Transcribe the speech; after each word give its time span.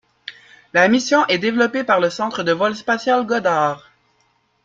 La 0.73 0.87
mission 0.87 1.27
est 1.27 1.37
développée 1.37 1.83
par 1.83 1.99
le 1.99 2.09
centre 2.09 2.41
de 2.41 2.51
vol 2.51 2.75
spatial 2.75 3.23
Goddard. 3.23 3.91